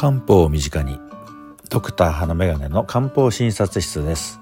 [0.00, 0.98] 漢方を身近に
[1.68, 4.40] ドクター花眼鏡の漢方診察室です。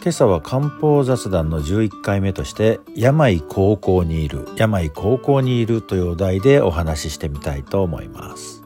[0.00, 8.62] 今朝は漢方雑談の11回目として病高校にいる病高校にいるというお題でお話ししてみたいと思います。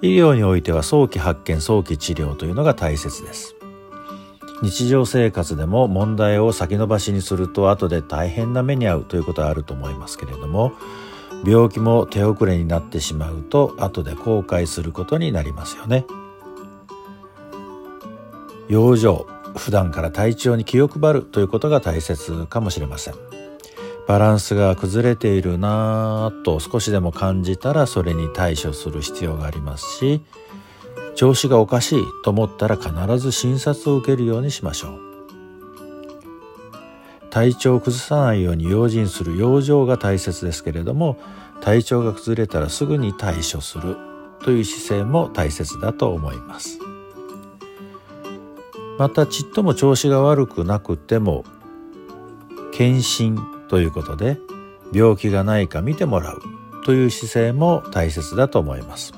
[0.00, 3.54] 医療においては早期発見早期治療というのが大切です。
[4.60, 10.72] 日常生活でも問題を先延ばしにすると後で大変な目に遭うということはあると思いますけれども
[11.44, 16.04] 病気も手遅れになってしまうと後で後悔することになりますよね。
[18.68, 23.14] 養生普段から体調に気を配るということが大切かもしれません。
[24.06, 30.20] バランスが崩れているなぁと少しでも感じたらそれに対処する必要がありますし
[31.14, 35.11] 調子がおかしいと思ったら必ず診察を受けるようにしましょう。
[37.32, 41.16] 体調を崩さないように用心する養生が大切ですけれども
[41.62, 43.96] 体調が崩れたらすぐに対処する
[44.44, 46.78] という姿勢も大切だと思います。
[48.98, 51.44] またちっとも調子が悪くなくても
[52.70, 54.38] 検診ということで
[54.92, 56.42] 病気がないか見てもらう
[56.84, 59.14] という姿勢も大切だと思います。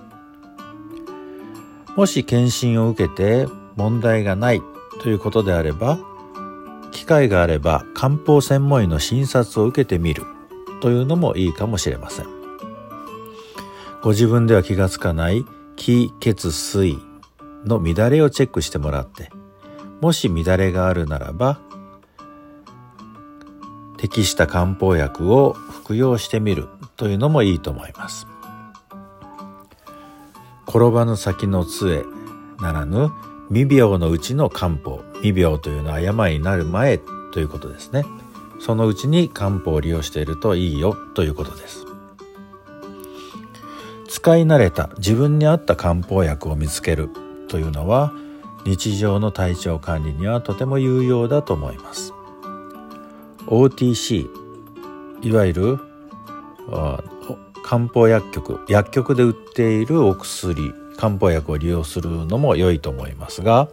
[1.96, 4.62] もし検診を受けて問題がない
[5.02, 5.98] ということであれば
[7.04, 10.24] 機会があれば漢方専門医の診察を受けてみる。
[10.80, 12.26] というのもいいかもしれません。
[14.02, 15.44] ご自分では気がつかない
[15.76, 16.98] 気血水
[17.66, 19.30] の乱れをチェックしてもらって
[20.00, 21.60] もし乱れがあるならば
[23.98, 26.68] 適した漢方薬を服用してみる。
[26.96, 28.26] というのもいいと思います。
[30.66, 32.02] 転ばぬ先の杖
[32.60, 33.12] ならぬ
[33.50, 36.98] 未病のうちの漢方未病というのは病になる前
[37.32, 38.04] ということですね。
[38.60, 41.84] そのうちに漢方を利用しているといいよということです。
[44.08, 47.10] 使い慣れた自分に合った漢方薬を見つける
[47.48, 48.12] というのは
[48.64, 52.14] 日常の体調管理にはとても有用だと思います。
[53.46, 54.28] OTC
[55.22, 55.78] いわゆる
[57.62, 63.68] 漢方薬局薬局で売っているお薬漢方薬を利用するのも良いと思いますが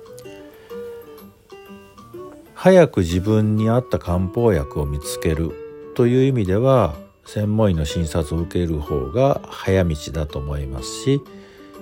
[2.53, 5.51] 早く自分に合った漢方薬を見つける
[5.95, 6.95] という意味では
[7.25, 11.21] 専門医の診察を受ける方が早道だと思いますし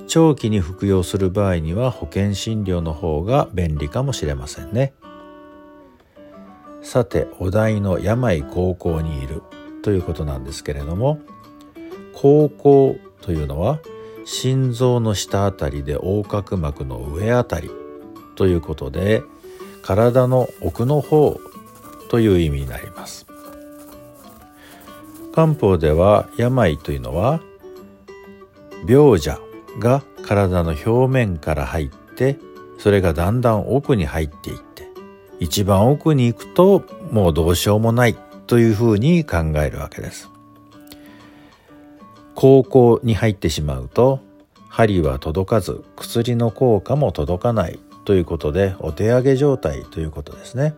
[0.08, 4.94] 長期に服用する場合には保険診療の方が便利かもしれませんね。
[6.82, 9.44] さてお題の病高校にいる
[9.84, 11.20] ということなんですけれども
[12.14, 13.80] 高校というのは
[14.32, 17.72] 心臓の下あたりで横隔膜の上あたり
[18.36, 19.24] ということで
[19.82, 21.40] 体の奥の方
[22.12, 23.26] という意味になります。
[25.34, 27.42] 漢方では病というのは
[28.88, 29.40] 病者
[29.80, 32.38] が体の表面から入って
[32.78, 34.88] それがだんだん奥に入っていって
[35.40, 40.30] 一番奥に行くともうどうしようもないというふうに考えるわけです。
[42.40, 44.22] 高校に入ってしまうと
[44.70, 50.74] 針は届かず薬の効果も届かないということでお手上げ状態ということですね。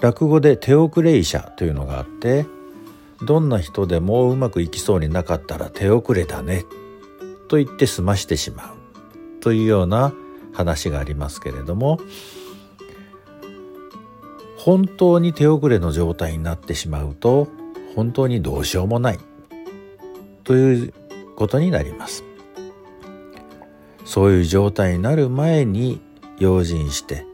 [0.00, 2.46] 落語で手遅れ医者というのがあって
[3.22, 6.64] どんな人でもうまくいきそうになかったら手遅れだね
[7.48, 10.14] と言って済ましてしまうというような
[10.52, 11.98] 話がありますけれども
[14.56, 17.48] 本当に手遅れの状態になってしまうと
[17.94, 19.18] 本当にどうしようもない。
[20.44, 20.94] という
[21.36, 22.24] ことになります。
[24.04, 26.00] そういう状態になる前に
[26.38, 27.24] 用心して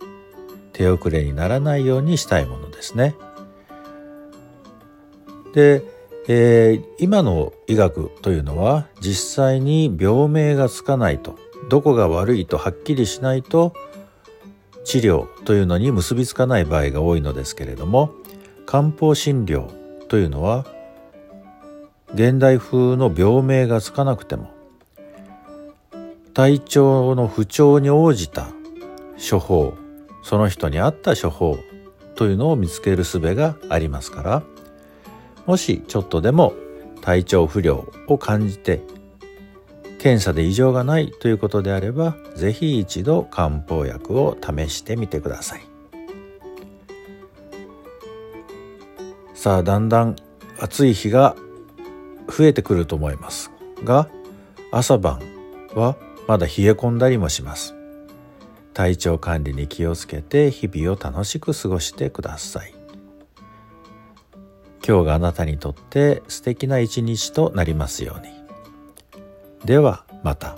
[0.72, 3.14] 手遅れにならないようにしたいものですね。
[5.54, 5.82] で、
[6.28, 11.38] えー、今の医学というのは実際に病名がつかないと
[11.70, 13.72] どこが悪いとはっきりしないと
[14.84, 18.10] 治療というのに結びつかない場合が多いのですけれども
[18.66, 19.70] 漢方診療
[20.08, 20.64] というのは
[22.14, 24.50] 現代風の病名がつかなくても
[26.34, 28.48] 体調の不調に応じた
[29.18, 29.74] 処方
[30.22, 31.58] その人に合った処方
[32.14, 34.42] というのを見つける術がありますから
[35.46, 36.54] もしちょっとでも
[37.00, 38.80] 体調不良を感じて
[39.98, 45.75] 検査で異常がないということであれば是非一度漢方薬を試してみてください。
[49.36, 50.16] さあだんだん
[50.58, 51.36] 暑い日が
[52.26, 53.52] 増えてくると思います
[53.84, 54.08] が
[54.72, 55.20] 朝晩
[55.74, 55.96] は
[56.26, 57.76] まだ冷え込んだりもします
[58.74, 62.76] 体調管理に気をつけて日々を楽しく過ごしてください
[64.86, 68.32] 今日があなたにとって素敵な一日となりますように。
[69.64, 70.56] ではまた。